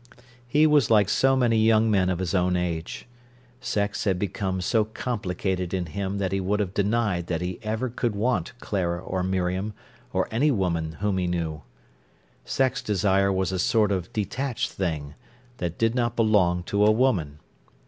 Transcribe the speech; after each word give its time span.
He 0.47 0.65
was 0.65 0.89
like 0.89 1.09
so 1.09 1.35
many 1.35 1.59
young 1.59 1.91
men 1.91 2.09
of 2.09 2.17
his 2.17 2.33
own 2.33 2.55
age. 2.57 3.05
Sex 3.59 4.05
had 4.05 4.17
become 4.17 4.59
so 4.59 4.83
complicated 4.83 5.75
in 5.75 5.85
him 5.85 6.17
that 6.17 6.31
he 6.31 6.39
would 6.41 6.59
have 6.59 6.73
denied 6.73 7.27
that 7.27 7.39
he 7.39 7.59
ever 7.61 7.87
could 7.87 8.15
want 8.15 8.53
Clara 8.59 8.99
or 8.99 9.21
Miriam 9.21 9.75
or 10.11 10.27
any 10.31 10.49
woman 10.49 10.93
whom 11.01 11.19
he 11.19 11.27
knew. 11.27 11.61
Sex 12.43 12.81
desire 12.81 13.31
was 13.31 13.51
a 13.51 13.59
sort 13.59 13.91
of 13.91 14.11
detached 14.11 14.71
thing, 14.71 15.13
that 15.57 15.77
did 15.77 15.93
not 15.93 16.15
belong 16.15 16.63
to 16.63 16.83
a 16.83 16.89
woman. 16.89 17.37